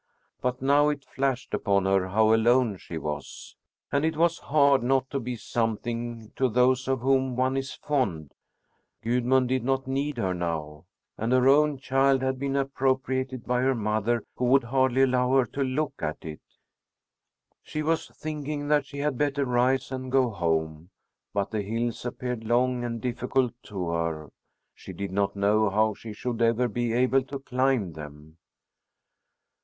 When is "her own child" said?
11.31-12.23